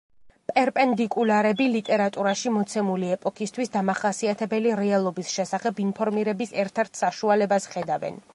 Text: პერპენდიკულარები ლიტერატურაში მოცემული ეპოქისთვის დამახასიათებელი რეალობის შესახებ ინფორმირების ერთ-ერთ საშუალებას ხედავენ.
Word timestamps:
პერპენდიკულარები 0.51 1.67
ლიტერატურაში 1.73 2.53
მოცემული 2.55 3.11
ეპოქისთვის 3.17 3.71
დამახასიათებელი 3.77 4.73
რეალობის 4.81 5.31
შესახებ 5.37 5.83
ინფორმირების 5.89 6.57
ერთ-ერთ 6.67 7.05
საშუალებას 7.05 7.71
ხედავენ. 7.77 8.23